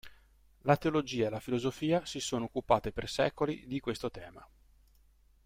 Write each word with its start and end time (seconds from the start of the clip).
La 0.63 0.77
teologia 0.77 1.27
e 1.27 1.29
la 1.29 1.39
filosofia 1.39 2.03
si 2.07 2.19
sono 2.19 2.45
occupate 2.45 2.91
per 2.91 3.07
secoli 3.07 3.67
di 3.67 3.79
questo 3.79 4.09
tema. 4.09 4.43